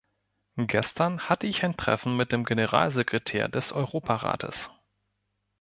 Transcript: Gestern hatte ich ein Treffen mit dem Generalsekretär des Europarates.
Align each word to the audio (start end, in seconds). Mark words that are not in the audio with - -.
Gestern 0.57 1.29
hatte 1.29 1.45
ich 1.45 1.63
ein 1.63 1.77
Treffen 1.77 2.17
mit 2.17 2.31
dem 2.31 2.43
Generalsekretär 2.43 3.47
des 3.49 3.71
Europarates. 3.71 4.71